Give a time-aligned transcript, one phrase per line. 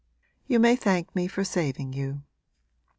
[0.47, 2.23] You may thank me for saving you!